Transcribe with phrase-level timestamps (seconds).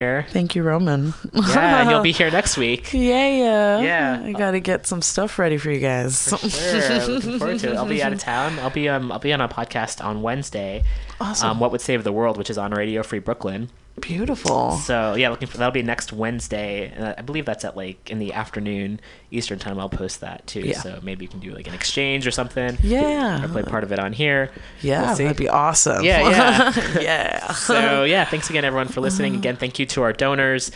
[0.00, 0.24] here.
[0.30, 1.12] Thank you, Roman.
[1.34, 2.94] Yeah, you'll be here next week.
[2.94, 3.80] Yeah, yeah.
[3.80, 4.22] Yeah.
[4.24, 6.26] I got to get some stuff ready for you guys.
[6.26, 7.76] Sure, looking forward to it.
[7.76, 8.58] I'll be out of town.
[8.60, 10.84] I'll be um I'll be on a podcast on Wednesday.
[11.20, 11.50] Awesome.
[11.50, 13.68] Um, what would save the world, which is on Radio Free Brooklyn.
[14.00, 14.72] Beautiful.
[14.72, 16.92] So yeah, looking for that'll be next Wednesday.
[16.96, 19.00] Uh, I believe that's at like in the afternoon
[19.30, 19.78] Eastern time.
[19.78, 20.60] I'll post that too.
[20.60, 20.80] Yeah.
[20.80, 22.78] So maybe you can do like an exchange or something.
[22.82, 23.44] Yeah.
[23.44, 24.50] Or play part of it on here.
[24.82, 26.04] Yeah, we'll that'd be awesome.
[26.04, 27.00] Yeah, yeah.
[27.00, 27.52] yeah.
[27.52, 29.34] so yeah, thanks again everyone for listening.
[29.34, 30.72] Again, thank you to our donors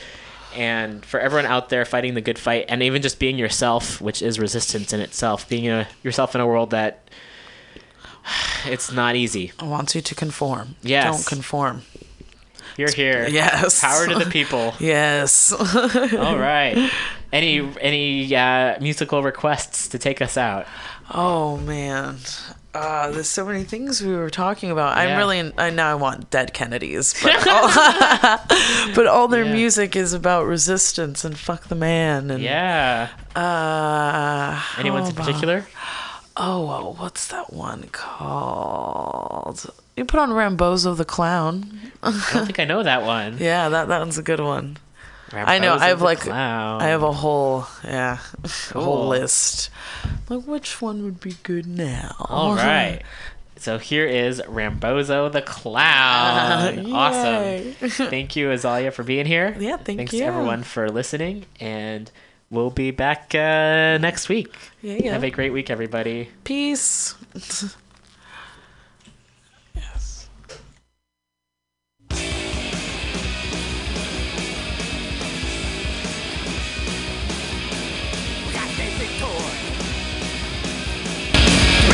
[0.54, 4.22] and for everyone out there fighting the good fight and even just being yourself, which
[4.22, 5.48] is resistance in itself.
[5.48, 7.08] Being a, yourself in a world that
[8.66, 9.52] it's not easy.
[9.58, 10.76] I want you to conform.
[10.82, 11.04] Yes.
[11.16, 11.82] Don't conform.
[12.76, 13.28] You're here.
[13.28, 13.80] Yes.
[13.80, 14.74] Power to the people.
[14.80, 15.52] Yes.
[15.52, 16.90] All right.
[17.32, 20.66] Any any uh, musical requests to take us out?
[21.12, 22.16] oh man.
[22.74, 24.96] Uh, there's so many things we were talking about.
[24.98, 27.68] I'm really, I now I want Dead Kennedys, but all,
[28.96, 29.52] but all their Yeah.
[29.52, 33.10] music is about resistance and fuck the man and Yeah.
[33.36, 35.66] uh, Anyone in about- particular?
[36.36, 39.70] Oh, what's that one called?
[39.96, 41.92] You put on Rambozo the Clown.
[42.02, 43.38] I don't think I know that one.
[43.40, 44.76] Yeah, that that one's a good one.
[45.32, 45.74] I know.
[45.74, 46.80] I have like Clown.
[46.82, 49.70] I have a whole yeah, a whole list.
[50.28, 52.14] Like which one would be good now?
[52.20, 53.02] All right.
[53.56, 56.92] So here is Rambozo the Clown.
[56.92, 57.72] awesome.
[57.72, 59.56] Thank you, Azalia, for being here.
[59.58, 60.20] Yeah, thank Thanks you.
[60.20, 62.10] to everyone for listening, and
[62.50, 64.52] we'll be back uh, next week.
[64.82, 65.12] Yeah, yeah.
[65.12, 66.30] Have a great week, everybody.
[66.44, 67.14] Peace.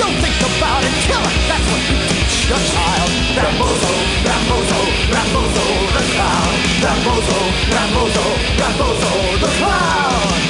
[0.00, 1.36] Don't think about it, kill it.
[1.44, 3.10] That's what we teach your child.
[3.36, 3.92] Rambozo,
[4.24, 4.80] Rambozo,
[5.12, 6.54] Rambozo the clown.
[6.80, 7.38] Rambozo,
[7.68, 8.24] Rambozo,
[8.60, 9.12] Rambozo
[9.44, 10.40] the clown.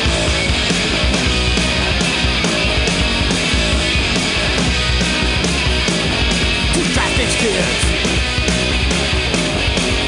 [6.72, 7.82] Two trash kids.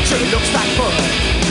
[0.06, 1.41] Sure looks like fun.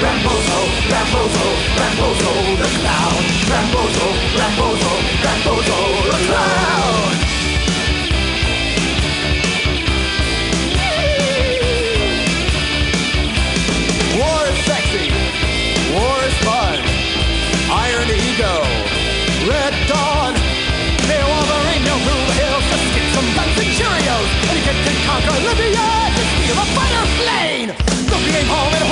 [0.00, 0.58] Rambozo,
[0.88, 1.46] Rambozo,
[1.76, 3.22] Rambozo the clown.
[3.50, 4.06] Rambozo,
[4.38, 4.92] Rambozo,
[5.22, 6.89] Rambozo the clown.
[24.84, 25.86] Can, conquer Libya.
[26.16, 27.70] Just feel a fighter plane.
[28.10, 28.89] Looking aim home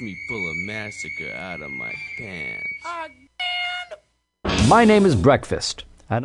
[0.00, 2.66] watch me pull a massacre out of my pants.
[4.68, 6.24] My name is Breakfast, and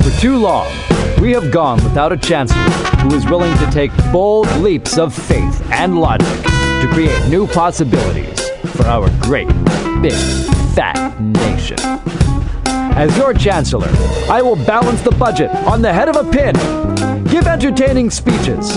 [0.00, 0.72] for too long,
[1.20, 2.62] we have gone without a chancellor
[3.02, 8.48] who is willing to take bold leaps of faith and logic to create new possibilities
[8.76, 9.48] for our great,
[10.00, 10.14] big,
[10.74, 11.78] fat nation.
[12.94, 13.88] As your chancellor,
[14.30, 16.54] I will balance the budget on the head of a pin,
[17.24, 18.76] give entertaining speeches,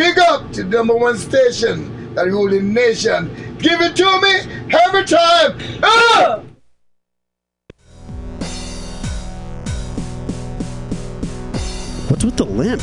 [0.00, 3.28] Big up to the number one station that ruling nation.
[3.58, 5.58] Give it to me every time.
[5.82, 6.40] Ah!
[12.08, 12.80] What's with the limp?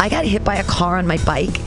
[0.00, 1.60] I got hit by a car on my bike.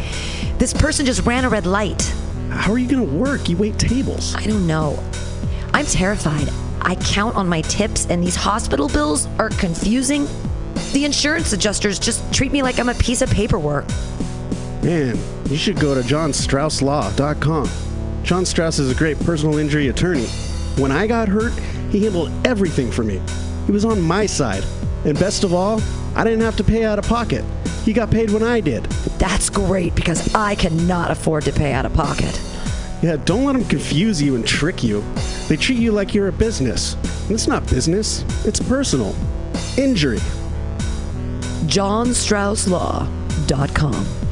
[0.57, 2.01] This person just ran a red light.
[2.49, 3.47] How are you gonna work?
[3.47, 4.35] You wait tables.
[4.35, 5.01] I don't know.
[5.73, 6.49] I'm terrified.
[6.81, 10.27] I count on my tips, and these hospital bills are confusing.
[10.91, 13.85] The insurance adjusters just treat me like I'm a piece of paperwork.
[14.83, 15.17] Man,
[15.49, 17.69] you should go to johnstrausslaw.com.
[18.23, 20.25] John Strauss is a great personal injury attorney.
[20.75, 21.53] When I got hurt,
[21.89, 23.21] he handled everything for me.
[23.65, 24.65] He was on my side.
[25.05, 25.81] And best of all,
[26.15, 27.45] I didn't have to pay out of pocket.
[27.85, 28.83] He got paid when I did.
[29.19, 32.37] That's great because I cannot afford to pay out of pocket.
[33.01, 35.01] Yeah, don't let them confuse you and trick you.
[35.47, 36.95] They treat you like you're a business.
[37.23, 39.15] And it's not business, it's personal.
[39.77, 40.19] Injury.
[41.67, 44.22] JohnStraussLaw.com.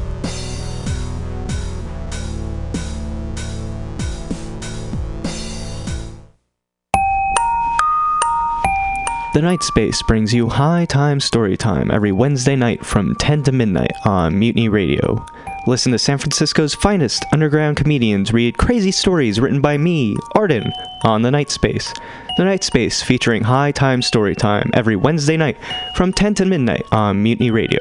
[9.34, 13.52] The Night Space brings you High Time Story Time every Wednesday night from 10 to
[13.52, 15.24] midnight on Mutiny Radio.
[15.66, 20.70] Listen to San Francisco's finest underground comedians read crazy stories written by me, Arden,
[21.04, 21.94] on The Night Space.
[22.36, 25.56] The Night Space featuring High Time Story Time every Wednesday night
[25.94, 27.80] from 10 to midnight on Mutiny Radio.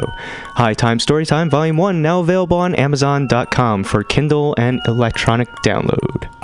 [0.55, 6.40] High Time Story Time Volume 1 now available on Amazon.com for Kindle and electronic download.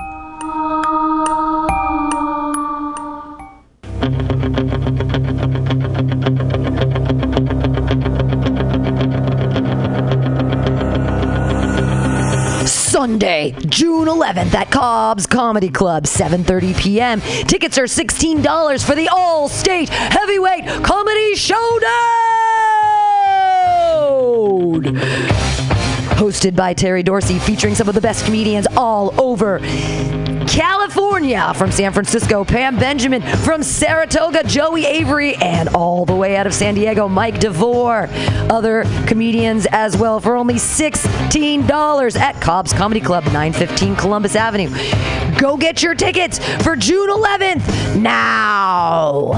[13.78, 17.22] June 11th at Cobb's Comedy Club, 7:30 p.m.
[17.22, 21.92] Tickets are $16 for the All-State Heavyweight Comedy Showdown.
[26.18, 29.60] Hosted by Terry Dorsey, featuring some of the best comedians all over
[30.48, 36.48] California, from San Francisco, Pam Benjamin, from Saratoga, Joey Avery, and all the way out
[36.48, 38.10] of San Diego, Mike DeVore.
[38.50, 44.70] Other comedians as well for only $16 at Cobb's Comedy Club, 915 Columbus Avenue.
[45.38, 49.34] Go get your tickets for June 11th now.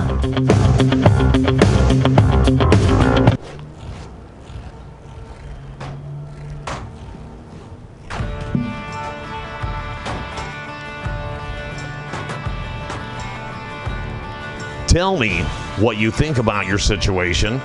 [14.90, 15.42] Tell me
[15.78, 17.62] what you think about your situation.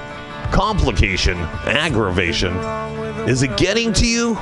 [0.52, 2.54] Complication, aggravation.
[3.26, 4.34] Is it getting to you?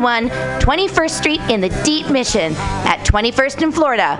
[0.00, 2.52] 21st Street in the Deep Mission
[2.86, 4.16] at 21st in Florida.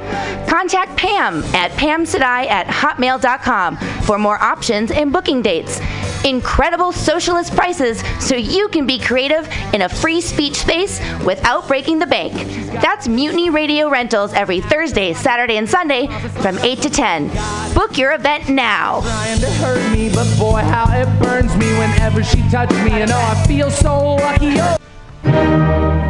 [0.48, 5.80] Contact Pam at pamsadai at hotmail.com for more options and booking dates.
[6.24, 11.98] Incredible socialist prices so you can be creative in a free speech space without breaking
[11.98, 12.34] the bank.
[12.82, 16.08] That's Mutiny Radio Rentals every Thursday, Saturday, and Sunday
[16.42, 17.74] from 8 to 10.
[17.74, 19.00] Book your event now.
[19.00, 22.46] trying to hurt me, but boy, how it burns me whenever she me.
[22.50, 24.60] Oh, I feel so lucky.
[24.60, 24.76] Oh.
[25.22, 26.09] Oh.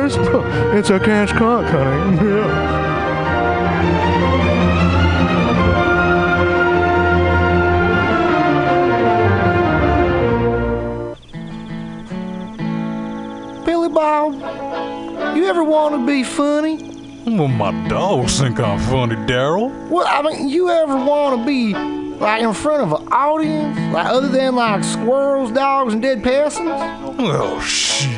[0.00, 2.16] It's a cash cock, honey.
[2.28, 2.88] Yeah.
[13.64, 14.34] Billy Bob,
[15.36, 16.76] you ever want to be funny?
[17.26, 19.88] Well, my dogs think I'm funny, Daryl.
[19.88, 24.06] Well, I mean, you ever want to be like in front of an audience, like
[24.06, 26.70] other than like squirrels, dogs, and dead peasants?
[27.18, 28.17] Oh, shit.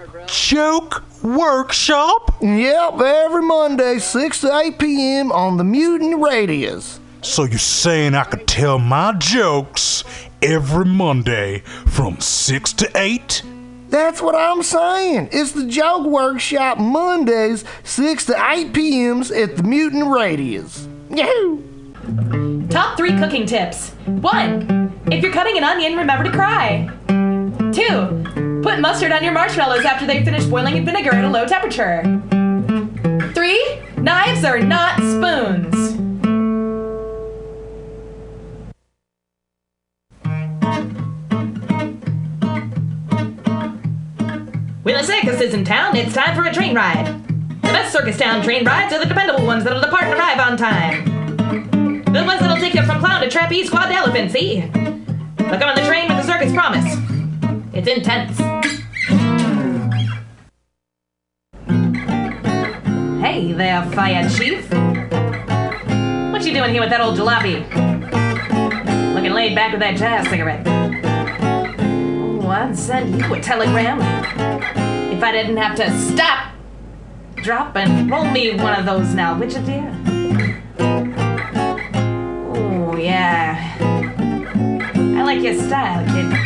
[0.27, 2.35] Joke Workshop?
[2.41, 5.31] Yep, every Monday, 6 to 8 p.m.
[5.31, 6.99] on the Mutant Radius.
[7.21, 10.03] So you're saying I could tell my jokes
[10.41, 13.43] every Monday from 6 to 8?
[13.89, 15.29] That's what I'm saying.
[15.31, 20.87] It's the Joke Workshop Mondays, 6 to 8 p.m.s at the Mutant Radius.
[21.09, 22.67] Yahoo!
[22.69, 23.91] Top three cooking tips.
[24.05, 26.89] One, if you're cutting an onion, remember to cry.
[27.73, 28.23] Two,
[28.61, 32.03] put mustard on your marshmallows after they finish boiling in vinegar at a low temperature.
[33.33, 35.97] Three, knives are not spoons.
[44.83, 47.07] When a circus is in town, it's time for a train ride.
[47.61, 50.57] The best circus town train rides are the dependable ones that'll depart and arrive on
[50.57, 51.05] time.
[52.05, 54.59] The ones that'll take you from clown to trapeze quad elephant, see?
[54.59, 57.10] They'll come on the train with the circus promise.
[57.73, 58.37] It's intense.
[63.21, 64.69] Hey there, fire chief.
[66.33, 67.63] What you doing here with that old jalopy?
[69.13, 70.67] Looking laid back with that jazz cigarette.
[70.67, 74.01] Oh, I'd send you a telegram
[75.13, 76.53] if I didn't have to stop,
[77.35, 79.97] drop, and roll me one of those now, would you, dear?
[82.53, 83.77] Oh, yeah.
[83.79, 86.40] I like your style, kid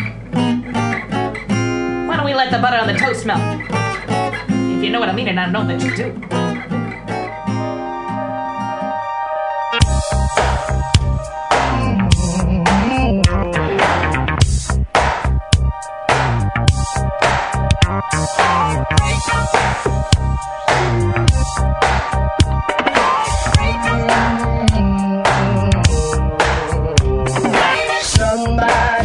[2.26, 3.40] don't we let the butter on the toast melt?
[4.50, 6.22] If you know what I mean, and I know that you do.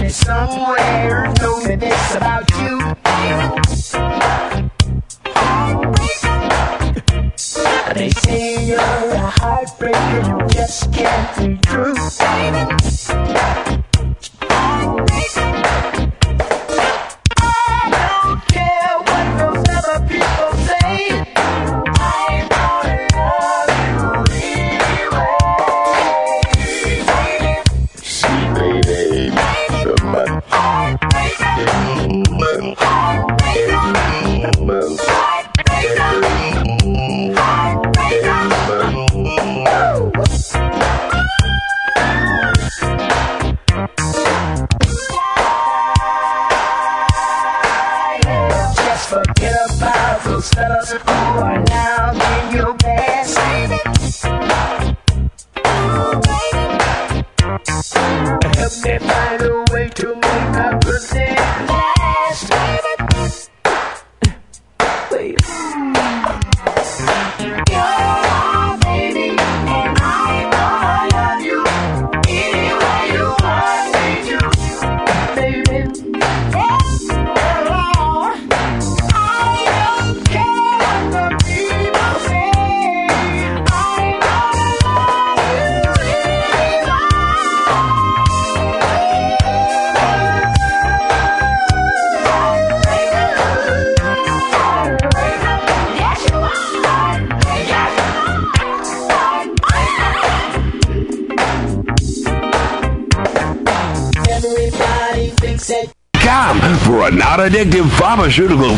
[0.09, 1.33] somewhere
[1.77, 3.10] this about you.
[108.17, 108.77] Pharmaceutical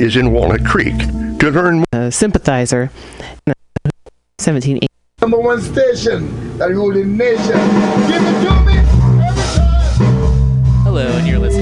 [0.00, 0.98] is in Walnut Creek.
[1.38, 2.90] To learn a sympathizer.
[4.42, 4.88] 1780.
[5.20, 7.52] Number one station that ruling nation.
[8.10, 8.74] Give it to me.
[10.82, 11.61] Hello, and you're listening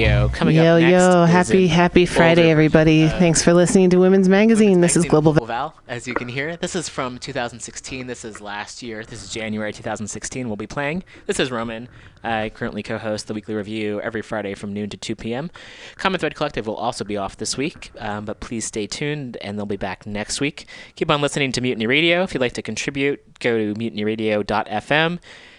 [0.00, 0.28] Radio.
[0.30, 3.06] Coming yo, up next yo, happy, happy Friday, older- everybody.
[3.06, 4.80] Thanks for listening to Women's Magazine.
[4.80, 5.44] This is Global Val.
[5.44, 6.56] Val, as you can hear.
[6.56, 8.06] This is from 2016.
[8.06, 9.04] This is last year.
[9.04, 10.48] This is January 2016.
[10.48, 11.04] We'll be playing.
[11.26, 11.86] This is Roman.
[12.24, 15.50] I currently co-host the weekly review every Friday from noon to 2 p.m.
[15.96, 19.58] Common Thread Collective will also be off this week, um, but please stay tuned, and
[19.58, 20.66] they'll be back next week.
[20.96, 22.22] Keep on listening to Mutiny Radio.
[22.22, 25.18] If you'd like to contribute, go to mutinyradio.fm.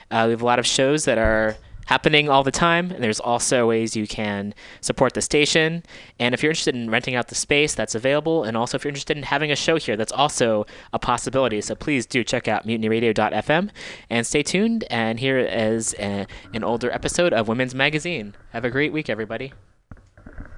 [0.09, 2.91] Uh, we have a lot of shows that are happening all the time.
[2.91, 5.83] And there's also ways you can support the station.
[6.19, 8.43] And if you're interested in renting out the space, that's available.
[8.43, 11.61] And also, if you're interested in having a show here, that's also a possibility.
[11.61, 13.69] So please do check out mutinyradio.fm
[14.09, 14.85] and stay tuned.
[14.89, 18.35] And here is a, an older episode of Women's Magazine.
[18.51, 19.53] Have a great week, everybody.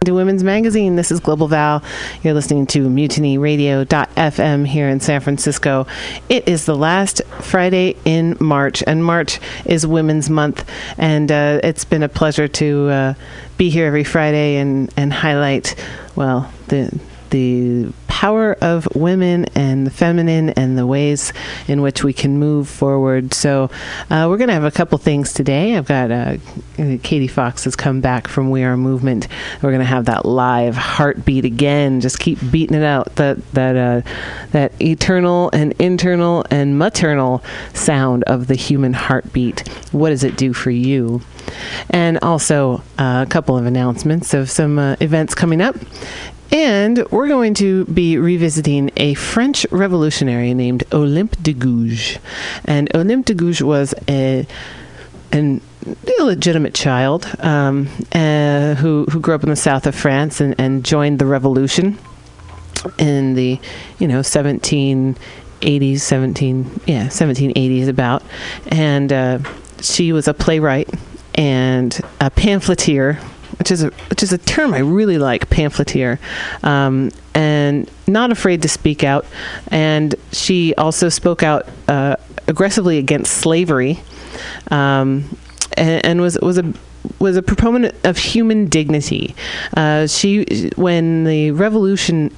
[0.06, 0.96] To Women's Magazine.
[0.96, 1.84] This is Global Val.
[2.24, 5.88] You're listening to Mutiny MutinyRadio.fm here in San Francisco.
[6.30, 10.70] It is the last Friday in March, and March is Women's Month.
[10.98, 13.14] And uh, it's been a pleasure to uh,
[13.58, 15.76] be here every Friday and, and highlight,
[16.16, 17.00] well, the
[17.34, 21.34] the power of women and the feminine and the ways
[21.68, 23.34] in which we can move forward.
[23.34, 23.72] So,
[24.12, 25.76] uh, we're going to have a couple things today.
[25.76, 26.38] I've got uh,
[26.78, 29.28] Katie Fox has come back from We Are Movement.
[29.64, 32.02] We're going to have that live heartbeat again.
[32.02, 33.16] Just keep beating it out.
[33.16, 34.10] That that uh,
[34.52, 37.44] that eternal and internal and maternal
[37.74, 39.68] sound of the human heartbeat.
[39.92, 41.22] What does it do for you?
[41.90, 45.76] And also uh, a couple of announcements of some uh, events coming up.
[46.54, 52.20] And we're going to be revisiting a French revolutionary named Olympe de Gouges.
[52.66, 54.46] And Olympe de Gouges was a
[55.32, 55.62] an
[56.20, 60.86] illegitimate child um, uh, who who grew up in the south of France and, and
[60.86, 61.98] joined the revolution
[63.00, 63.60] in the
[63.98, 68.22] you know 1780s 17 yeah 1780s about
[68.68, 69.40] and uh,
[69.82, 70.90] she was a playwright
[71.36, 73.20] and a pamphleteer
[73.60, 76.20] which is a which is a term I really like, pamphleteer,
[76.64, 79.26] um, and not afraid to speak out.
[79.68, 82.16] And she also spoke out uh,
[82.48, 84.02] aggressively against slavery,
[84.72, 85.38] um,
[85.78, 86.74] and, and was was a
[87.20, 89.36] was a proponent of human dignity.
[89.76, 92.32] Uh, she when the revolution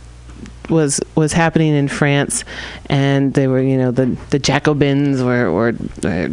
[0.70, 2.44] was was happening in France,
[2.88, 5.74] and they were you know the the Jacobins were were.
[6.04, 6.30] were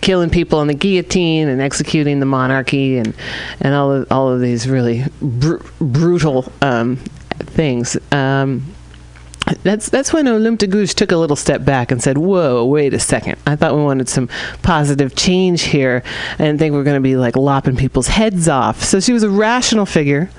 [0.00, 3.14] killing people on the guillotine and executing the monarchy and
[3.60, 6.96] and all of all of these really br- brutal um,
[7.38, 7.96] things.
[8.12, 8.74] Um,
[9.62, 12.98] that's that's when Olympe de took a little step back and said, "Whoa, wait a
[12.98, 13.36] second!
[13.46, 14.28] I thought we wanted some
[14.62, 16.02] positive change here.
[16.38, 19.22] and think we are going to be like lopping people's heads off." So she was
[19.22, 20.30] a rational figure,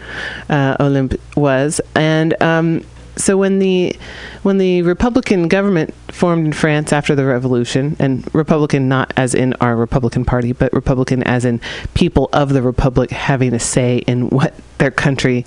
[0.50, 2.86] uh, was, and um,
[3.20, 3.96] so when the
[4.44, 9.54] when the Republican government formed in France after the revolution, and Republican not as in
[9.56, 11.60] our Republican Party, but Republican as in
[11.94, 15.46] people of the Republic having a say in what their country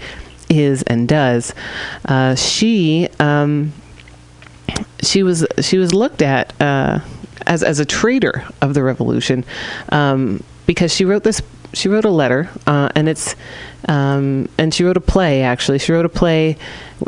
[0.51, 1.55] is and does,
[2.05, 3.73] uh, she um,
[5.01, 7.01] she was she was looked at uh,
[7.47, 9.45] as as a traitor of the revolution
[9.89, 11.41] um, because she wrote this
[11.73, 13.35] she wrote a letter uh, and it's
[13.89, 15.79] um, and she wrote a play actually.
[15.79, 16.57] She wrote a play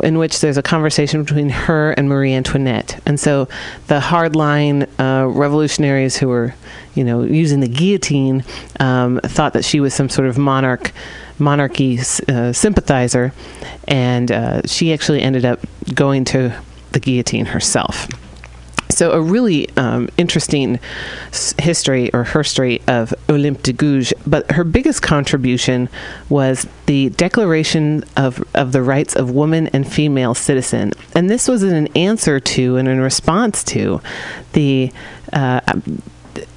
[0.03, 3.01] in which there's a conversation between her and Marie Antoinette.
[3.05, 3.47] And so
[3.87, 6.53] the hardline uh, revolutionaries who were
[6.95, 8.43] you know using the guillotine
[8.79, 10.91] um, thought that she was some sort of monarch
[11.39, 13.33] monarchy uh, sympathizer.
[13.87, 15.59] And uh, she actually ended up
[15.93, 16.57] going to
[16.91, 18.07] the guillotine herself.
[18.95, 20.79] So, a really um, interesting
[21.59, 25.89] history or history of Olympe de Gouges, but her biggest contribution
[26.29, 30.93] was the Declaration of, of the Rights of Woman and Female Citizen.
[31.13, 33.99] And this was in an answer to and in response to
[34.53, 34.93] the
[35.33, 35.59] uh,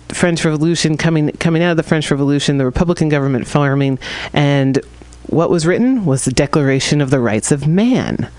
[0.08, 3.98] French Revolution coming coming out of the French Revolution, the Republican government forming,
[4.32, 4.78] and
[5.26, 8.30] what was written was the Declaration of the Rights of Man.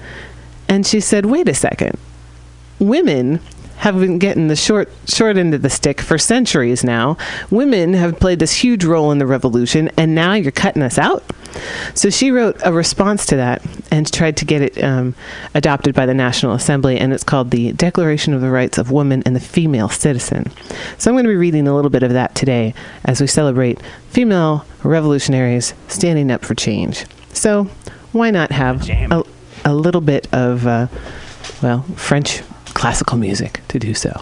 [0.68, 1.98] And she said, "Wait a second,
[2.80, 3.42] women."
[3.80, 7.18] Have been getting the short short end of the stick for centuries now.
[7.50, 11.24] Women have played this huge role in the revolution, and now you're cutting us out.
[11.94, 15.16] So she wrote a response to that and tried to get it um,
[15.56, 19.24] adopted by the National Assembly, and it's called the Declaration of the Rights of Woman
[19.26, 20.52] and the Female Citizen.
[20.98, 22.74] So I'm going to be reading a little bit of that today
[23.06, 27.06] as we celebrate female revolutionaries standing up for change.
[27.34, 27.66] So
[28.12, 29.24] why not have a,
[29.64, 30.88] a little bit of, uh,
[31.64, 32.42] well, French
[32.80, 34.22] classical music to do so?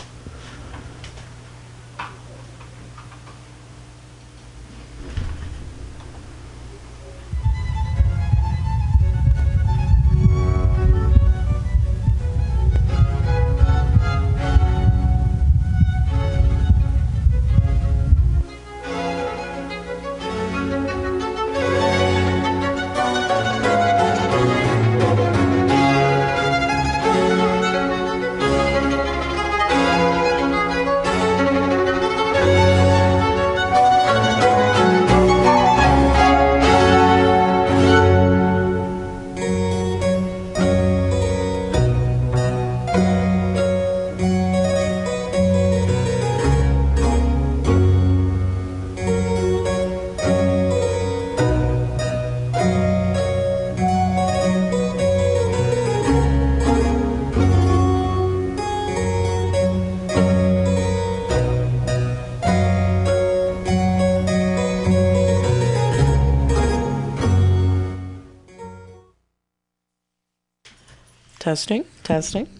[71.48, 72.57] Testing, testing.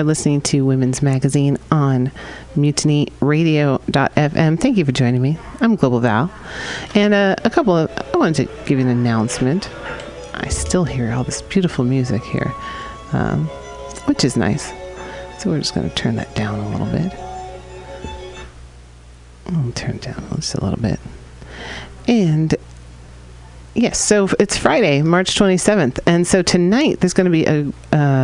[0.00, 2.10] Are listening to Women's Magazine on
[2.56, 4.58] mutinyradio.fm.
[4.58, 5.36] Thank you for joining me.
[5.60, 6.32] I'm Global Val.
[6.94, 9.68] And uh, a couple of, I wanted to give you an announcement.
[10.32, 12.50] I still hear all this beautiful music here,
[13.12, 13.44] um,
[14.06, 14.72] which is nice.
[15.38, 17.12] So we're just going to turn that down a little bit.
[19.54, 20.98] I'll turn down just a little bit.
[22.08, 22.54] And
[23.74, 25.98] yes, so it's Friday, March 27th.
[26.06, 27.70] And so tonight there's going to be a.
[27.94, 28.19] Uh,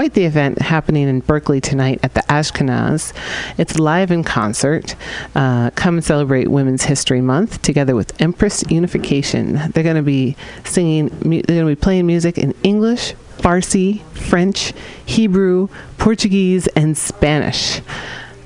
[0.00, 3.12] Quite the event happening in Berkeley tonight at the Ashkenaz.
[3.58, 4.96] It's live in concert.
[5.34, 9.60] Uh, come and celebrate Women's History Month together with Empress Unification.
[9.72, 11.08] They're going to be singing.
[11.08, 14.72] They're going to be playing music in English, Farsi, French,
[15.04, 17.82] Hebrew, Portuguese, and Spanish.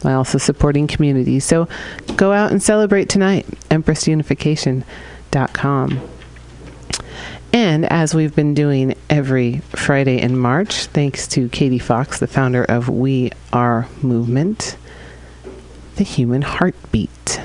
[0.02, 1.44] while also supporting communities.
[1.44, 1.68] So,
[2.16, 3.46] go out and celebrate tonight.
[3.70, 6.08] At empressunification.com.
[7.54, 12.64] And as we've been doing every Friday in March, thanks to Katie Fox, the founder
[12.64, 14.78] of We Are Movement,
[15.96, 17.42] the human heartbeat.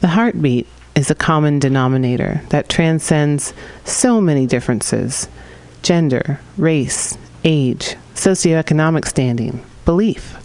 [0.00, 3.52] The heartbeat is a common denominator that transcends
[3.84, 5.28] so many differences
[5.82, 10.36] gender, race, age, socioeconomic standing, belief.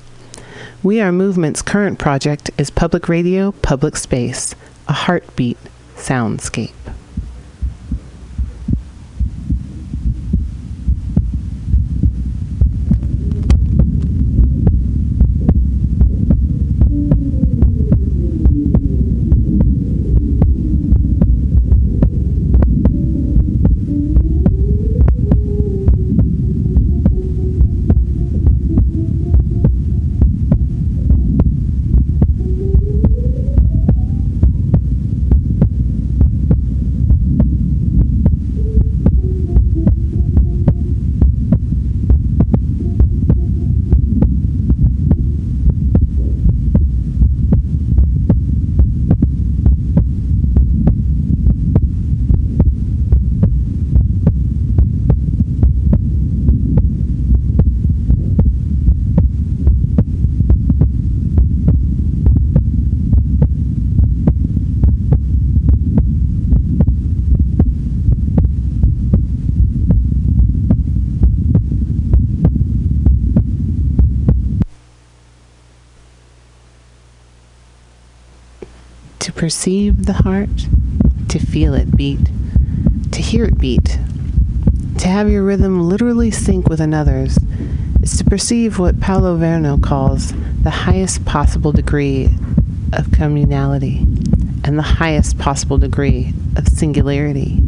[0.82, 4.56] We Are Movement's current project is public radio, public space,
[4.88, 5.58] a heartbeat
[5.96, 6.72] soundscape.
[79.26, 80.50] to perceive the heart,
[81.28, 82.32] to feel it beat,
[83.12, 84.00] to hear it beat,
[84.98, 87.38] to have your rhythm literally sync with another's,
[88.02, 92.26] is to perceive what Paolo Virno calls the highest possible degree
[92.92, 94.00] of communality
[94.64, 97.60] and the highest possible degree of singularity.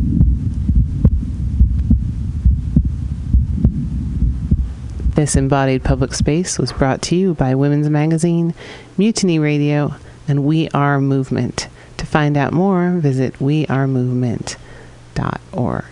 [5.14, 8.56] This embodied public space was brought to you by Women's Magazine,
[8.98, 9.94] Mutiny Radio,
[10.28, 11.68] and We Are Movement.
[11.98, 15.84] To find out more, visit wearemovement.org.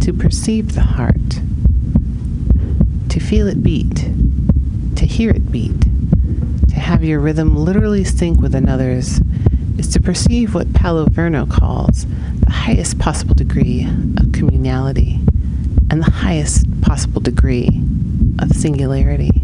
[0.00, 1.40] To perceive the heart
[3.08, 4.08] to feel it beat,
[4.96, 5.82] to hear it beat,
[6.68, 9.20] to have your rhythm literally sync with another's,
[9.78, 12.06] is to perceive what Paolo Virno calls
[12.40, 15.20] the highest possible degree of communality
[15.92, 17.68] and the highest possible degree
[18.40, 19.41] of singularity.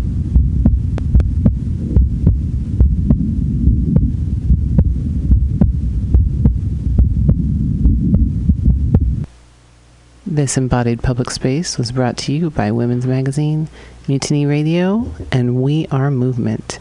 [10.39, 13.67] This embodied public space was brought to you by Women's Magazine,
[14.07, 16.79] Mutiny Radio, and We Are Movement.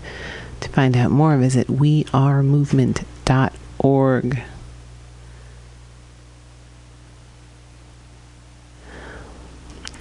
[0.60, 4.40] To find out more, visit wearemovement.org.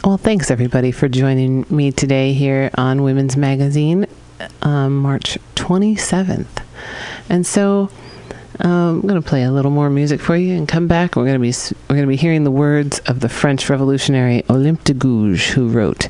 [0.04, 4.06] Well, thanks everybody for joining me today here on Women's Magazine,
[4.60, 6.62] um, March 27th.
[7.30, 7.88] And so
[8.60, 11.16] um, I'm going to play a little more music for you and come back.
[11.16, 14.44] We're going to be we're going to be hearing the words of the French revolutionary
[14.48, 16.08] Olympe de Gouges, who wrote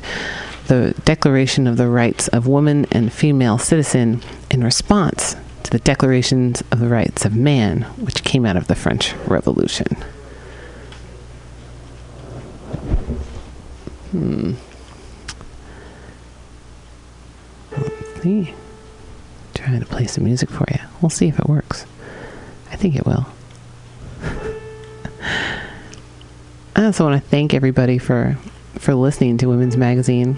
[0.67, 6.63] the Declaration of the Rights of Woman and Female Citizen in response to the Declarations
[6.71, 9.87] of the Rights of Man, which came out of the French Revolution.
[14.11, 14.53] Hmm.
[17.71, 18.53] Let's see.
[19.53, 20.79] Trying to play some music for you.
[21.01, 21.85] We'll see if it works.
[22.71, 23.25] I think it will.
[26.75, 28.37] I also want to thank everybody for
[28.77, 30.37] for listening to Women's Magazine.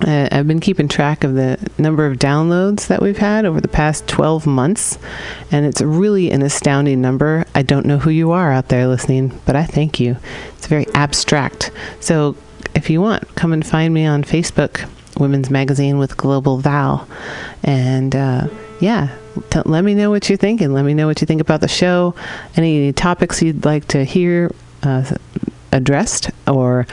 [0.00, 3.68] Uh, I've been keeping track of the number of downloads that we've had over the
[3.68, 4.96] past 12 months,
[5.50, 7.44] and it's really an astounding number.
[7.54, 10.16] I don't know who you are out there listening, but I thank you.
[10.56, 11.72] It's very abstract.
[11.98, 12.36] So
[12.74, 14.88] if you want, come and find me on Facebook,
[15.18, 17.08] Women's Magazine with Global Val.
[17.64, 18.48] And uh,
[18.80, 19.16] yeah,
[19.50, 20.72] t- let me know what you're thinking.
[20.72, 22.14] Let me know what you think about the show,
[22.56, 25.04] any topics you'd like to hear uh,
[25.72, 26.86] addressed, or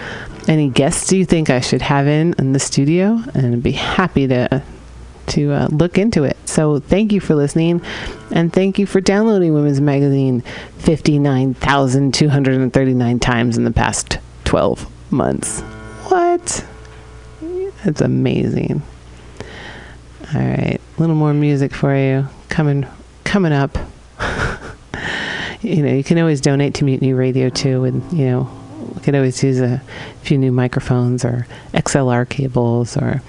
[0.48, 4.28] any guests you think I should have in in the studio, and I'd be happy
[4.28, 4.64] to
[5.28, 6.38] to uh, look into it.
[6.46, 7.82] So thank you for listening,
[8.32, 10.42] and thank you for downloading Women's Magazine
[10.78, 15.62] fifty nine thousand two hundred and thirty nine times in the past twelve months.
[16.10, 16.66] What?
[17.84, 18.82] That's amazing.
[20.34, 22.88] All right, a little more music for you coming
[23.26, 23.78] coming up.
[25.62, 28.50] you know, you can always donate to Mutiny Radio too, and you know,
[28.94, 29.82] we could always use a
[30.24, 32.98] few new microphones or XLR cables.
[32.98, 33.22] Or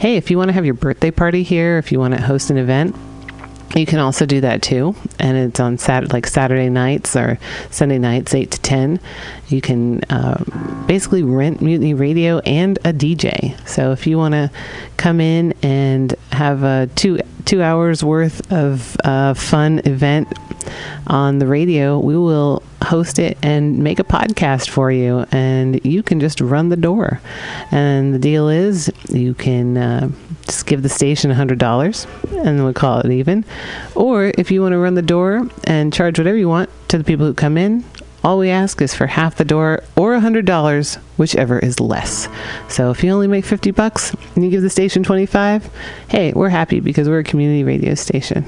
[0.00, 2.50] hey, if you want to have your birthday party here, if you want to host
[2.50, 2.96] an event,
[3.74, 7.38] you can also do that too, and it's on Sat like Saturday nights or
[7.70, 8.98] Sunday nights, eight to ten.
[9.48, 10.42] You can uh,
[10.86, 13.56] basically rent Mutiny Radio and a DJ.
[13.68, 14.50] So if you want to
[14.96, 20.28] come in and have a two two hours worth of uh, fun event
[21.06, 26.02] on the radio, we will host it and make a podcast for you, and you
[26.02, 27.20] can just run the door.
[27.70, 30.10] And the deal is, you can uh,
[30.44, 33.44] just give the station $100 and we'll call it even.
[33.94, 37.04] Or if you want to run the door and charge whatever you want to the
[37.04, 37.84] people who come in,
[38.22, 42.28] all we ask is for half the door or $100, whichever is less.
[42.68, 45.70] So if you only make 50 bucks and you give the station 25,
[46.08, 48.44] hey, we're happy because we're a community radio station.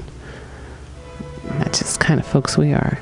[1.43, 2.99] That's just kind of folks we are.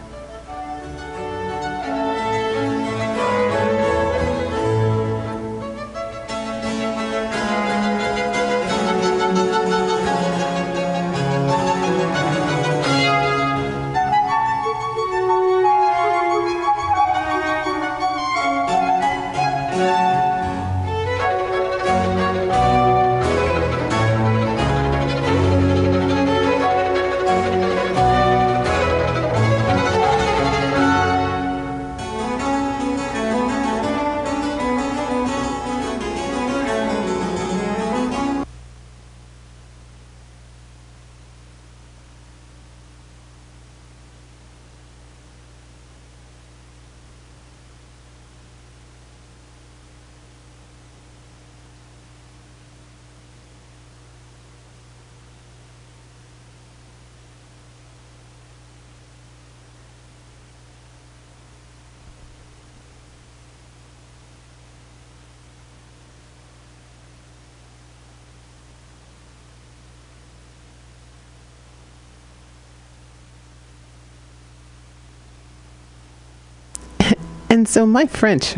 [77.71, 78.57] So my French.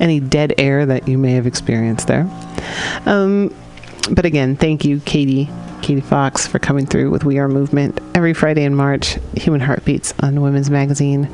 [0.00, 2.26] Any dead air that you may have experienced there.
[3.04, 3.54] Um,
[4.10, 5.50] but again, thank you, Katie,
[5.82, 9.18] Katie Fox for coming through with We Are Movement every Friday in March.
[9.36, 11.26] Human Heartbeats on Women's Magazine,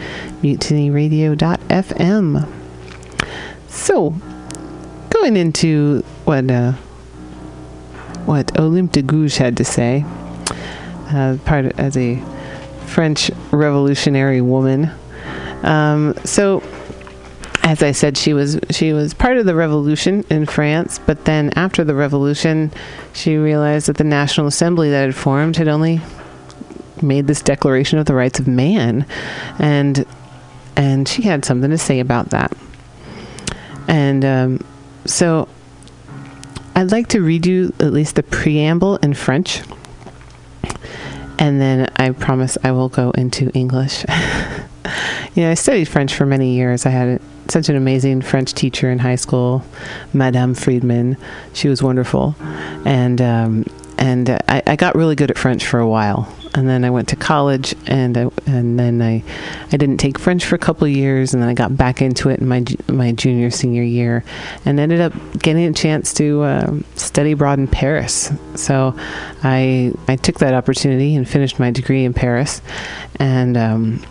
[0.43, 2.49] mutinyradio.fm.
[3.69, 4.11] So,
[5.11, 6.73] going into what uh,
[8.27, 10.05] what Olympe de Gouges had to say,
[11.11, 12.23] uh, part as a
[12.87, 14.91] French revolutionary woman.
[15.63, 16.63] Um, so,
[17.63, 21.51] as I said, she was she was part of the revolution in France, but then
[21.57, 22.73] after the revolution,
[23.13, 26.01] she realized that the National Assembly that had formed had only
[27.03, 29.07] made this Declaration of the Rights of Man,
[29.59, 30.05] and
[30.77, 32.57] and she had something to say about that.
[33.89, 34.65] And um,
[35.07, 35.49] so,
[36.77, 39.63] I'd like to read you at least the preamble in French,
[41.39, 44.05] and then I promise I will go into English.
[45.35, 46.85] you know, I studied French for many years.
[46.85, 49.65] I had such an amazing French teacher in high school,
[50.13, 51.17] Madame Friedman.
[51.53, 52.35] She was wonderful,
[52.85, 53.65] and um,
[54.05, 56.31] and uh, I, I got really good at French for a while.
[56.55, 59.25] And then I went to college, and I, and then I
[59.73, 62.29] I didn't take French for a couple of years, and then I got back into
[62.29, 64.23] it in my my junior senior year,
[64.65, 68.31] and ended up getting a chance to uh, study abroad in Paris.
[68.55, 68.95] So
[69.43, 72.63] I I took that opportunity and finished my degree in Paris,
[73.17, 74.05] and um,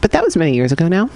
[0.00, 1.10] but that was many years ago now.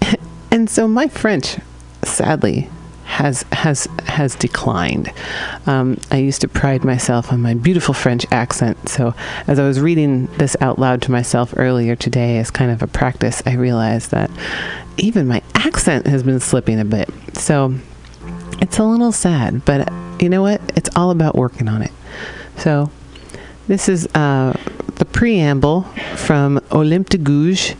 [0.50, 1.58] and so my French,
[2.02, 2.68] sadly,
[3.04, 5.12] has has has declined.
[5.66, 8.88] Um, I used to pride myself on my beautiful French accent.
[8.88, 9.14] So
[9.46, 12.86] as I was reading this out loud to myself earlier today, as kind of a
[12.86, 14.30] practice, I realized that
[14.96, 17.08] even my accent has been slipping a bit.
[17.34, 17.74] So
[18.60, 20.60] it's a little sad, but you know what?
[20.76, 21.92] It's all about working on it.
[22.56, 22.90] So
[23.68, 24.58] this is uh,
[24.96, 25.82] the preamble
[26.16, 27.74] from Olympe de Gouges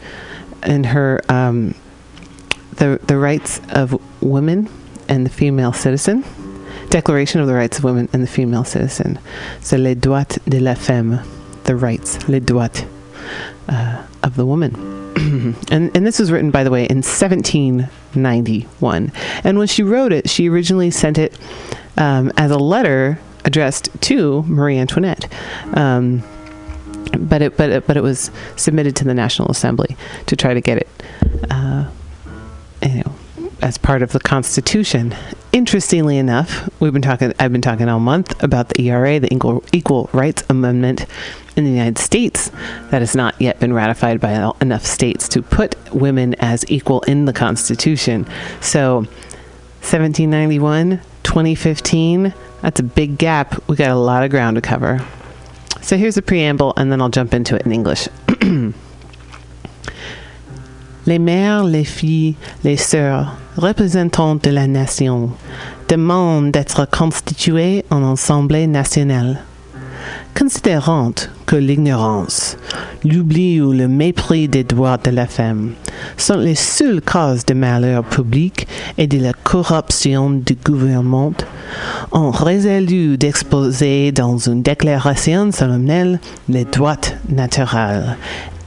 [0.63, 1.75] and her um,
[2.77, 4.69] the the rights of women
[5.09, 6.25] and the female citizen.
[6.91, 9.19] Declaration of the Rights of Women and the Female Citizen.
[9.61, 11.21] So les droits de la femme,
[11.65, 12.85] the rights, les droits
[13.69, 15.13] uh, of the woman.
[15.71, 19.13] and and this was written, by the way, in 1791.
[19.43, 21.37] And when she wrote it, she originally sent it
[21.97, 25.31] um, as a letter addressed to Marie Antoinette.
[25.75, 26.23] Um,
[27.19, 29.97] but it but it, but it was submitted to the National Assembly
[30.27, 30.89] to try to get it,
[31.51, 31.84] uh,
[33.65, 35.17] as part of the Constitution.
[35.51, 37.33] Interestingly enough, we've been talking.
[37.41, 41.07] I've been talking all month about the ERA, the Equal, Equal Rights Amendment
[41.57, 42.51] in the United States,
[42.91, 47.25] that has not yet been ratified by enough states to put women as equal in
[47.25, 48.27] the Constitution.
[48.61, 48.97] So,
[49.81, 52.35] 1791, 2015.
[52.61, 53.67] That's a big gap.
[53.67, 55.01] We got a lot of ground to cover.
[55.81, 58.09] So here's the preamble, and then I'll jump into it in English.
[61.07, 65.31] les mères, les filles, les sœurs, représentantes de la nation,
[65.89, 69.41] demandent d'être constituées en assemblée nationale.
[70.37, 71.13] Considérant
[71.47, 72.57] que l'ignorance,
[73.05, 75.73] l'oubli ou le mépris des droits de la femme
[76.17, 78.67] sont les seules causes de malheur public
[78.99, 81.33] et de la corruption du gouvernement,
[82.13, 86.97] ont résolu d'exposer dans une déclaration solennelle les droits
[87.29, 88.17] naturels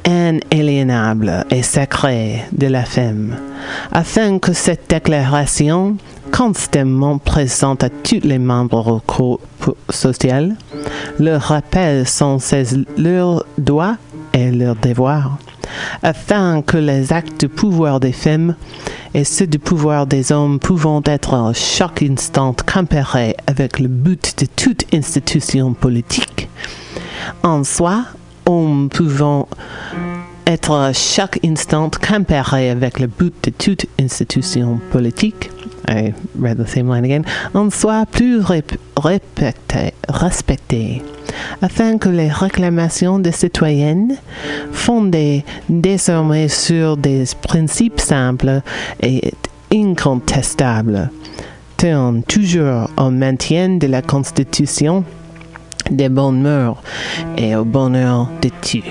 [0.07, 3.35] inaliénables et sacrés de la femme,
[3.91, 5.97] afin que cette déclaration,
[6.31, 9.39] constamment présente à tous les membres au corps
[9.89, 10.55] social,
[11.19, 13.97] leur rappelle sans cesse leurs droits
[14.33, 15.37] et leurs devoirs,
[16.03, 18.55] afin que les actes de pouvoir des femmes
[19.13, 24.39] et ceux du pouvoir des hommes pouvant être à chaque instant comparés avec le but
[24.39, 26.49] de toute institution politique,
[27.43, 28.03] en soi,
[28.47, 29.47] pouvant
[30.45, 35.51] être à chaque instant comparé avec le but de toute institution politique,
[35.89, 37.23] I read the same line again,
[37.53, 38.39] en soit plus
[38.95, 41.01] respecté, respecté,
[41.61, 44.15] afin que les réclamations des citoyennes,
[44.71, 48.61] fondées désormais sur des principes simples
[49.01, 49.33] et
[49.73, 51.09] incontestables,
[51.75, 55.03] tournent toujours au maintien de la Constitution,
[55.91, 56.77] des bonnes mœurs
[57.37, 58.83] et au bonheur de tous.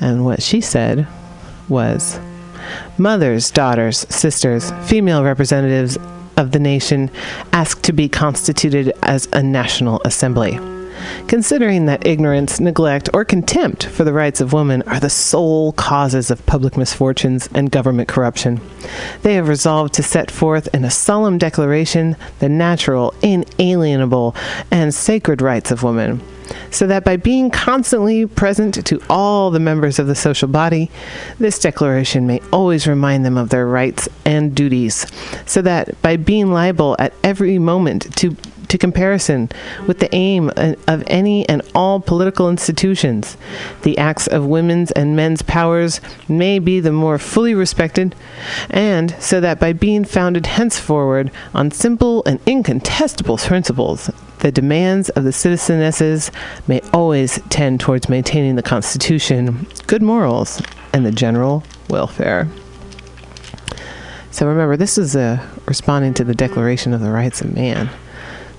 [0.00, 1.06] And what she said
[1.68, 2.18] was
[2.98, 5.98] Mothers, daughters, sisters, female representatives
[6.36, 7.10] of the nation
[7.52, 10.58] ask to be constituted as a national assembly.
[11.28, 16.30] Considering that ignorance, neglect, or contempt for the rights of women are the sole causes
[16.30, 18.60] of public misfortunes and government corruption,
[19.22, 24.34] they have resolved to set forth in a solemn declaration the natural, inalienable,
[24.70, 26.20] and sacred rights of women,
[26.70, 30.90] so that by being constantly present to all the members of the social body,
[31.38, 35.06] this declaration may always remind them of their rights and duties,
[35.46, 38.36] so that by being liable at every moment to
[38.68, 39.48] to comparison
[39.86, 43.36] with the aim uh, of any and all political institutions,
[43.82, 48.14] the acts of women's and men's powers may be the more fully respected,
[48.70, 54.10] and so that by being founded henceforward on simple and incontestable principles,
[54.46, 56.30] the demands of the citizenesses
[56.68, 62.48] may always tend towards maintaining the Constitution, good morals, and the general welfare.
[64.30, 67.90] So remember, this is uh, responding to the Declaration of the Rights of Man.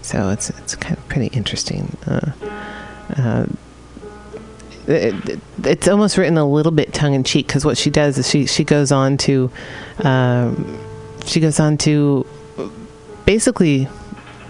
[0.01, 1.95] So it's it's kind of pretty interesting.
[2.05, 2.31] Uh,
[3.15, 3.45] uh,
[4.87, 8.17] it, it, it's almost written a little bit tongue in cheek because what she does
[8.17, 9.49] is she she goes on to
[9.99, 10.77] um,
[11.25, 12.27] she goes on to
[13.25, 13.87] basically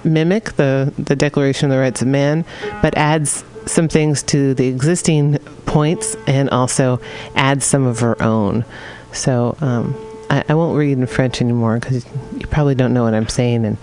[0.07, 2.45] mimic the the Declaration of the Rights of Man,
[2.81, 7.01] but adds some things to the existing points and also
[7.35, 8.63] adds some of her own.
[9.11, 9.95] So um,
[10.29, 12.05] I, I won't read in French anymore because
[12.37, 13.77] you probably don't know what I'm saying and.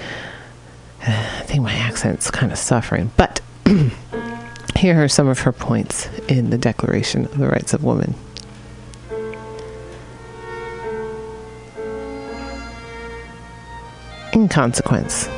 [1.07, 3.43] I think my accent's kind of suffering, but
[4.77, 8.15] here are some of her points in the Declaration of the Rights of Women.
[14.33, 15.29] In consequence,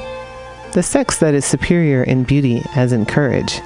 [0.77, 3.63] the sex that is superior in beauty as in courage,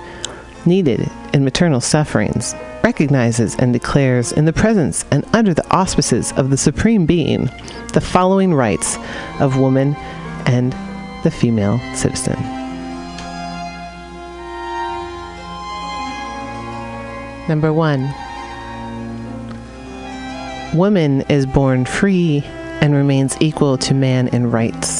[0.65, 2.55] needed in maternal sufferings,
[2.85, 7.47] recognizes and declares in the presence and under the auspices of the Supreme Being
[7.95, 8.97] the following rights
[9.41, 9.97] of woman
[10.47, 10.73] and
[11.25, 12.41] the female citizen.
[17.49, 18.03] Number one,
[20.79, 22.45] woman is born free
[22.81, 25.00] and remains equal to man in rights.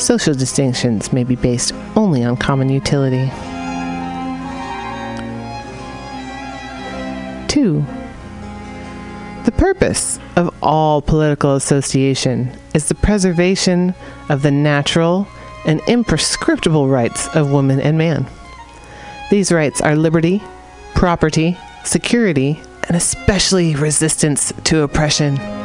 [0.00, 3.30] Social distinctions may be based only on common utility.
[7.48, 7.84] Two,
[9.44, 13.94] the purpose of all political association is the preservation
[14.30, 15.28] of the natural
[15.66, 18.26] and imprescriptible rights of woman and man.
[19.30, 20.42] These rights are liberty,
[20.94, 25.59] property, security, and especially resistance to oppression.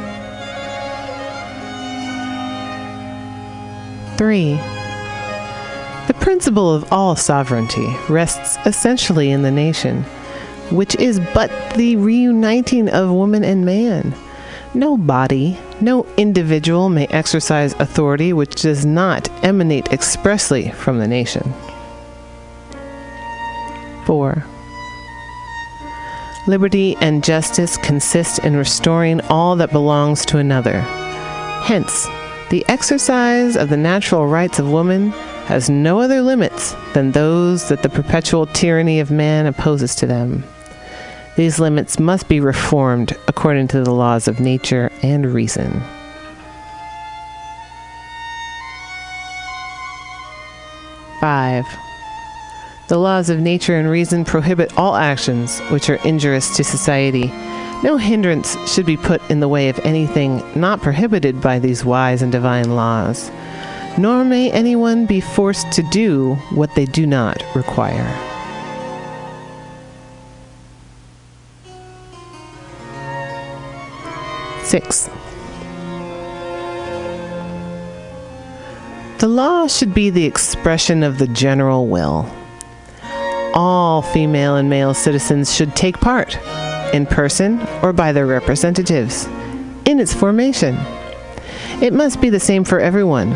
[4.18, 4.54] 3.
[6.08, 10.04] The principle of all sovereignty rests essentially in the nation,
[10.72, 14.16] which is but the reuniting of woman and man.
[14.74, 21.54] No body, no individual may exercise authority which does not emanate expressly from the nation.
[24.06, 24.46] 4.
[26.48, 30.82] Liberty and justice consist in restoring all that belongs to another.
[31.64, 32.08] Hence,
[32.50, 35.10] the exercise of the natural rights of woman
[35.48, 40.44] has no other limits than those that the perpetual tyranny of man opposes to them.
[41.38, 45.82] These limits must be reformed according to the laws of nature and reason.
[51.20, 51.66] Five.
[52.88, 57.32] The laws of nature and reason prohibit all actions which are injurious to society.
[57.84, 62.22] No hindrance should be put in the way of anything not prohibited by these wise
[62.22, 63.30] and divine laws,
[63.98, 68.12] nor may anyone be forced to do what they do not require.
[74.64, 75.10] Six.
[79.20, 82.30] The law should be the expression of the general will.
[83.54, 86.38] All female and male citizens should take part,
[86.96, 89.28] in person or by their representatives,
[89.86, 90.76] in its formation.
[91.82, 93.34] It must be the same for everyone.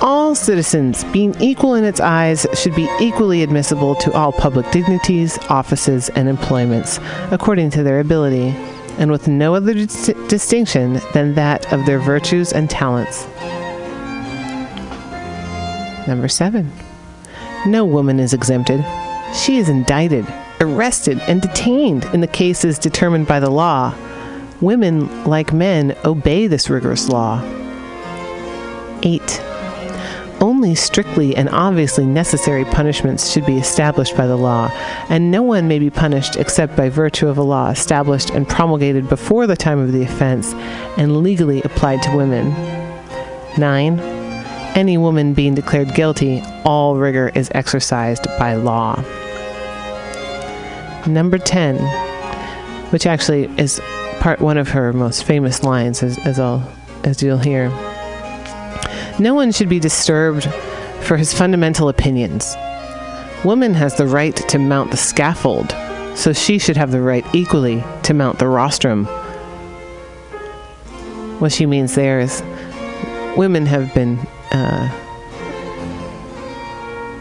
[0.00, 5.38] All citizens, being equal in its eyes, should be equally admissible to all public dignities,
[5.50, 7.00] offices, and employments,
[7.32, 8.54] according to their ability,
[8.98, 13.26] and with no other dis- distinction than that of their virtues and talents.
[16.06, 16.70] Number seven.
[17.66, 18.84] No woman is exempted.
[19.34, 20.24] She is indicted,
[20.60, 23.94] arrested, and detained in the cases determined by the law.
[24.60, 27.42] Women, like men, obey this rigorous law.
[29.02, 29.42] 8.
[30.40, 34.70] Only strictly and obviously necessary punishments should be established by the law,
[35.08, 39.08] and no one may be punished except by virtue of a law established and promulgated
[39.08, 40.52] before the time of the offense
[40.96, 42.50] and legally applied to women.
[43.58, 43.98] 9.
[44.76, 49.02] Any woman being declared guilty, all rigor is exercised by law.
[51.08, 51.78] Number 10,
[52.90, 53.80] which actually is
[54.20, 56.70] part one of her most famous lines, as, as, I'll,
[57.02, 57.70] as you'll hear.
[59.18, 60.44] No one should be disturbed
[61.00, 62.54] for his fundamental opinions.
[63.42, 65.74] Woman has the right to mount the scaffold,
[66.14, 69.06] so she should have the right equally to mount the rostrum.
[71.38, 72.42] What she means there is
[73.34, 74.18] women have been
[74.52, 74.88] uh,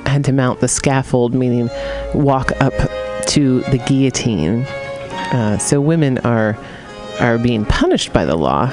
[0.05, 1.69] had to mount the scaffold, meaning
[2.13, 2.73] walk up
[3.27, 4.63] to the guillotine.
[5.31, 6.57] Uh, so women are
[7.19, 8.69] are being punished by the law,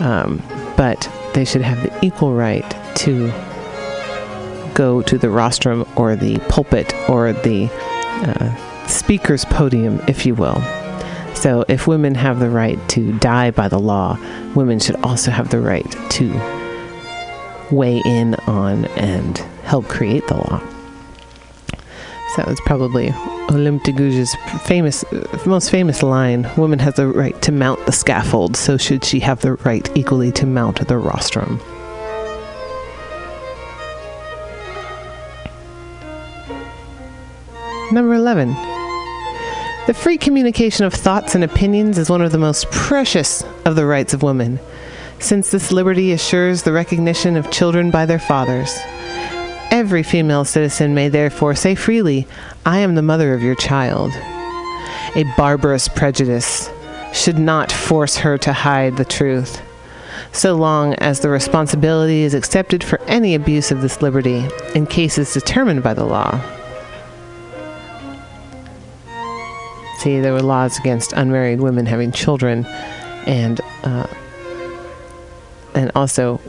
[0.00, 0.42] um,
[0.76, 2.64] but they should have the equal right
[2.96, 3.32] to
[4.74, 10.60] go to the rostrum or the pulpit or the uh, speaker's podium, if you will.
[11.34, 14.18] So, if women have the right to die by the law,
[14.54, 16.30] women should also have the right to
[17.70, 20.73] weigh in on and help create the law.
[22.36, 23.14] That was probably
[23.50, 25.04] Olympe de Gouges' famous,
[25.46, 29.40] most famous line: "Woman has the right to mount the scaffold, so should she have
[29.40, 31.60] the right equally to mount the rostrum."
[37.92, 38.56] Number 11.
[39.86, 43.86] The free communication of thoughts and opinions is one of the most precious of the
[43.86, 44.58] rights of women,
[45.20, 48.76] since this liberty assures the recognition of children by their fathers.
[49.74, 52.28] Every female citizen may therefore say freely,
[52.64, 54.12] I am the mother of your child.
[55.16, 56.70] A barbarous prejudice
[57.12, 59.60] should not force her to hide the truth,
[60.30, 64.46] so long as the responsibility is accepted for any abuse of this liberty
[64.76, 66.40] in cases determined by the law.
[69.98, 72.64] See, there were laws against unmarried women having children,
[73.26, 74.06] and uh,
[75.74, 76.40] and also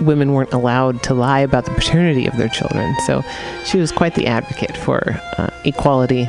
[0.00, 2.94] women weren't allowed to lie about the paternity of their children.
[3.06, 3.22] So
[3.64, 6.28] she was quite the advocate for uh, equality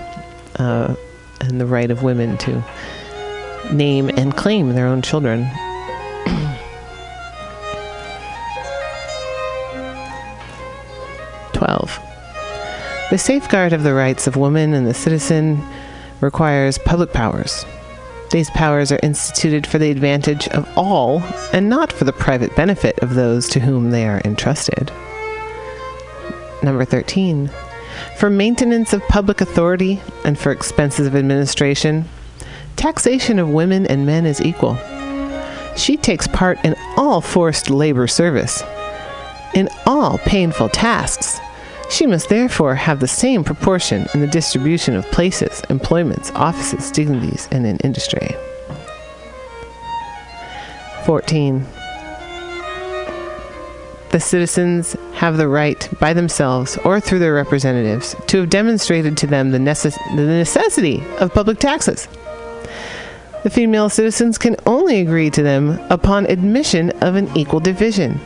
[0.57, 0.95] uh,
[1.41, 2.63] and the right of women to
[3.72, 5.41] name and claim their own children.
[11.53, 11.99] Twelve.
[13.11, 15.63] The safeguard of the rights of woman and the citizen
[16.22, 17.66] requires public powers.
[18.32, 21.21] These powers are instituted for the advantage of all
[21.53, 24.91] and not for the private benefit of those to whom they are entrusted.
[26.63, 27.49] Number 13.
[28.17, 32.05] For maintenance of public authority and for expenses of administration,
[32.76, 34.78] taxation of women and men is equal.
[35.78, 38.63] She takes part in all forced labor service,
[39.53, 41.39] in all painful tasks.
[41.89, 47.47] She must therefore have the same proportion in the distribution of places, employments, offices, dignities,
[47.51, 48.36] and in industry.
[51.05, 51.65] 14.
[54.09, 59.27] The citizens have the right, by themselves or through their representatives, to have demonstrated to
[59.27, 62.07] them the, necess- the necessity of public taxes.
[63.43, 68.19] The female citizens can only agree to them upon admission of an equal division,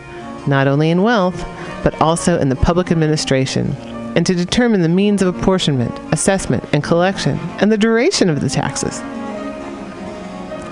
[0.47, 1.43] not only in wealth,
[1.83, 3.75] but also in the public administration,
[4.15, 8.49] and to determine the means of apportionment, assessment, and collection, and the duration of the
[8.49, 8.99] taxes.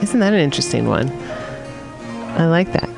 [0.02, 1.12] Isn't that an interesting one?
[2.38, 2.90] I like that.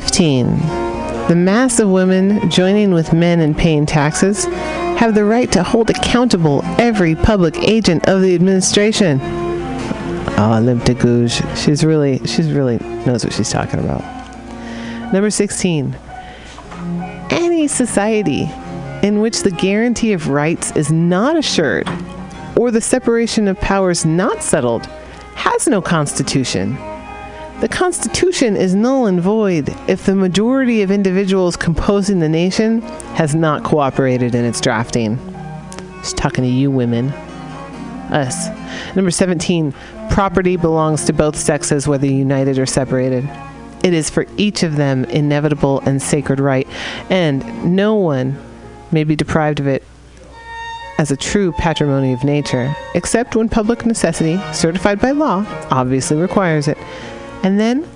[0.00, 0.58] Fifteen.
[1.28, 5.88] The mass of women joining with men in paying taxes have the right to hold
[5.88, 9.18] accountable every public agent of the administration.
[9.22, 11.40] Ah, oh, Olympe de Gouges.
[11.56, 12.76] She's really, she's really
[13.06, 14.02] knows what she's talking about.
[15.14, 15.96] Number 16.
[17.30, 18.50] Any society
[19.02, 21.88] in which the guarantee of rights is not assured
[22.54, 24.84] or the separation of powers not settled
[25.36, 26.76] has no constitution.
[27.60, 32.82] The Constitution is null and void if the majority of individuals composing the nation
[33.14, 35.18] has not cooperated in its drafting.
[36.02, 37.12] She's talking to you, women.
[38.12, 38.48] Us.
[38.94, 39.72] Number 17.
[40.10, 43.26] Property belongs to both sexes, whether united or separated.
[43.82, 46.68] It is for each of them inevitable and sacred right,
[47.08, 48.36] and no one
[48.92, 49.82] may be deprived of it
[50.98, 56.68] as a true patrimony of nature, except when public necessity, certified by law, obviously requires
[56.68, 56.75] it,
[57.42, 57.88] and then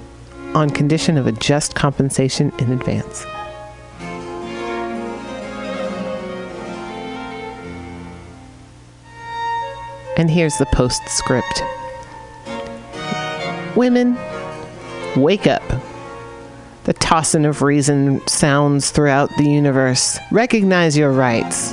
[0.55, 3.25] on condition of a just compensation in advance.
[10.17, 11.63] And here's the postscript
[13.77, 14.19] Women,
[15.17, 15.63] wake up.
[16.85, 20.19] The tossing of reason sounds throughout the universe.
[20.33, 21.73] Recognize your rights.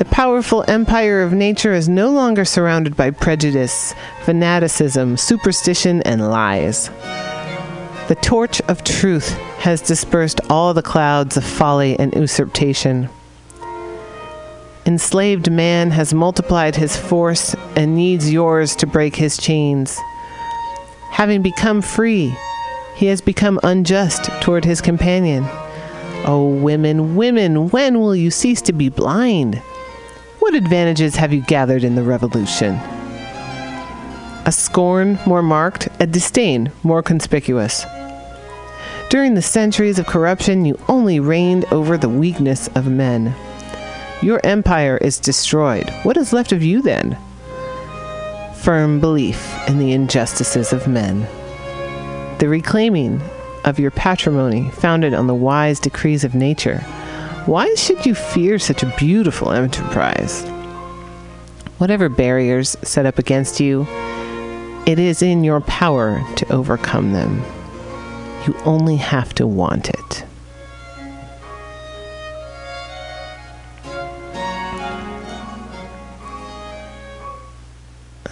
[0.00, 3.94] The powerful empire of nature is no longer surrounded by prejudice,
[4.24, 6.88] fanaticism, superstition, and lies.
[8.08, 9.28] The torch of truth
[9.58, 13.10] has dispersed all the clouds of folly and usurpation.
[14.86, 19.98] Enslaved man has multiplied his force and needs yours to break his chains.
[21.10, 22.34] Having become free,
[22.94, 25.44] he has become unjust toward his companion.
[26.24, 29.60] Oh, women, women, when will you cease to be blind?
[30.40, 32.74] What advantages have you gathered in the revolution?
[34.46, 37.84] A scorn more marked, a disdain more conspicuous.
[39.10, 43.34] During the centuries of corruption, you only reigned over the weakness of men.
[44.22, 45.90] Your empire is destroyed.
[46.04, 47.18] What is left of you then?
[48.56, 51.28] Firm belief in the injustices of men.
[52.38, 53.20] The reclaiming
[53.66, 56.82] of your patrimony founded on the wise decrees of nature.
[57.46, 60.44] Why should you fear such a beautiful enterprise?
[61.78, 63.86] Whatever barriers set up against you,
[64.86, 67.42] it is in your power to overcome them.
[68.46, 70.24] You only have to want it.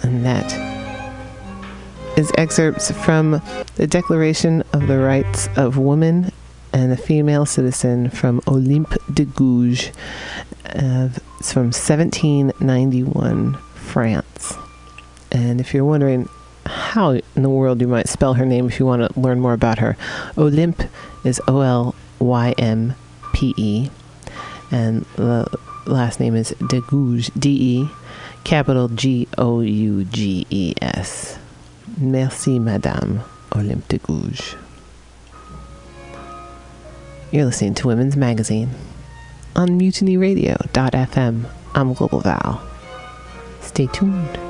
[0.03, 0.53] And that
[2.15, 3.41] is excerpts from
[3.75, 6.31] the Declaration of the Rights of Woman
[6.73, 9.91] and a Female Citizen from Olympe de Gouges.
[10.65, 11.09] Uh,
[11.41, 14.53] from 1791, France.
[15.31, 16.29] And if you're wondering
[16.65, 19.53] how in the world you might spell her name if you want to learn more
[19.53, 19.97] about her,
[20.37, 20.87] Olympe
[21.23, 22.95] is O L Y M
[23.33, 23.89] P E,
[24.71, 25.47] and the
[25.85, 27.89] last name is de Gouges, D E,
[28.43, 31.39] capital G O U G E S.
[31.97, 33.21] Merci, Madame
[33.53, 34.55] Olympe de Gouges.
[37.31, 38.71] You're listening to Women's Magazine
[39.55, 41.45] on mutinyradio.fm.
[41.75, 42.59] I'm Global Val.
[43.61, 44.48] Stay tuned.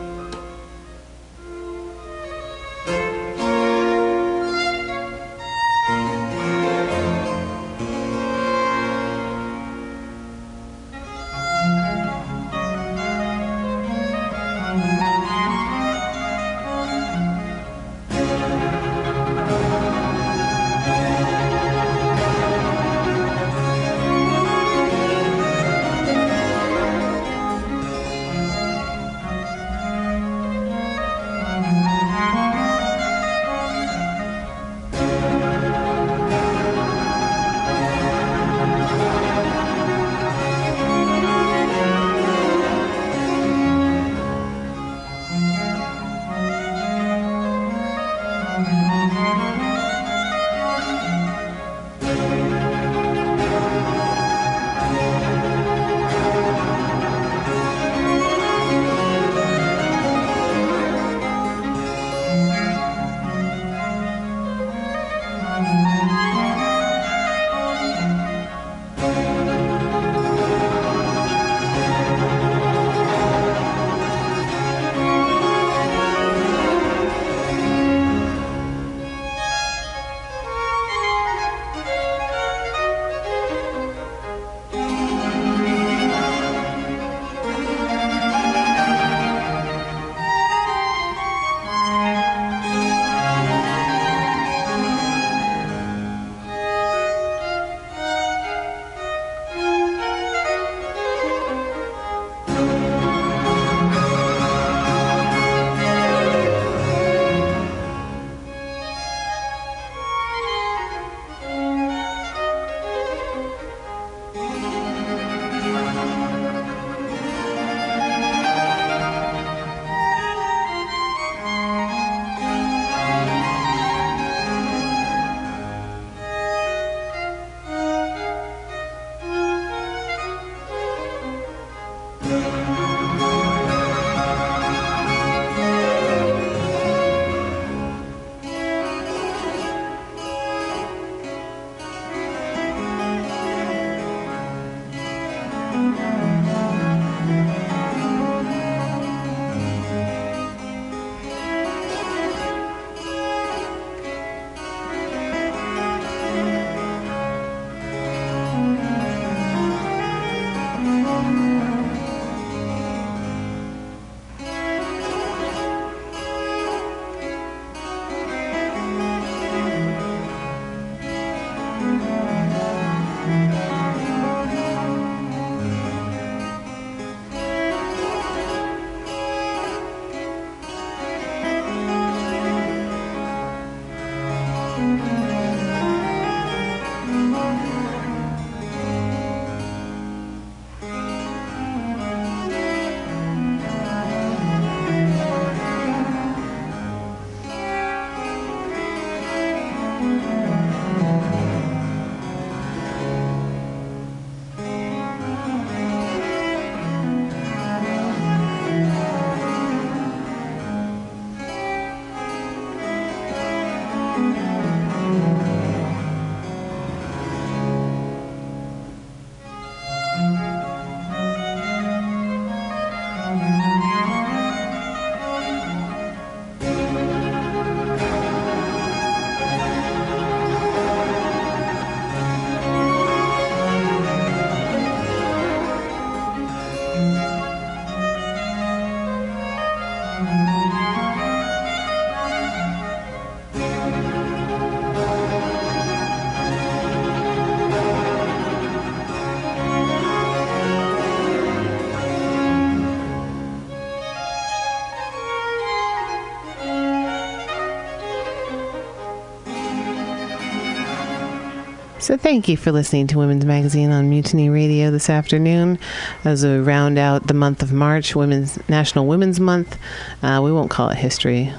[262.09, 265.77] So thank you for listening to Women's Magazine on Mutiny Radio this afternoon.
[266.25, 269.77] As we round out the month of March, Women's National Women's Month,
[270.23, 271.53] uh, we won't call it history.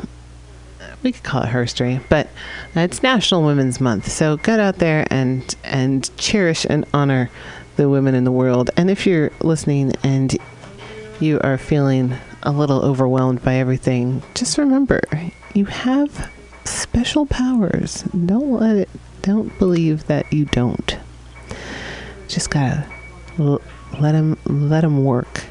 [1.05, 2.27] We could call it herstory, but
[2.75, 4.11] it's National Women's Month.
[4.11, 7.31] So get out there and and cherish and honor
[7.77, 8.71] the women in the world.
[8.77, 10.37] And if you're listening and
[11.21, 15.01] you are feeling a little overwhelmed by everything, just remember
[15.55, 16.29] you have
[16.65, 18.03] special powers.
[18.27, 18.89] Don't let it.
[19.23, 20.99] Don't believe that you don't.
[22.29, 22.87] Just gotta
[23.39, 23.61] l-
[23.99, 25.45] let them let them work.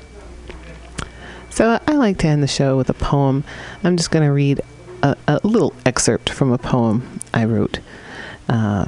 [1.50, 3.44] So I like to end the show with a poem.
[3.84, 4.62] I'm just gonna read
[5.04, 7.80] a, a little excerpt from a poem I wrote
[8.48, 8.86] uh,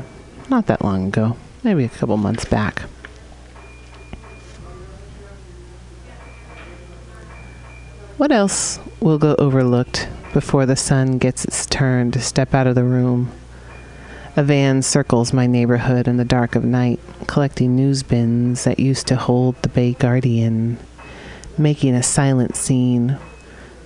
[0.50, 2.82] not that long ago, maybe a couple months back.
[8.18, 12.76] What else will go overlooked before the sun gets its turn to step out of
[12.76, 13.32] the room?
[14.38, 19.06] A van circles my neighborhood in the dark of night, collecting news bins that used
[19.08, 20.78] to hold the Bay Guardian,
[21.58, 23.18] making a silent scene,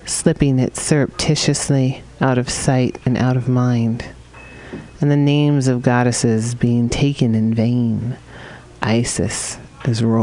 [0.04, 4.04] slipping it surreptitiously out of sight and out of mind,
[5.00, 8.16] and the names of goddesses being taken in vain.
[8.80, 10.14] Isis is rolling.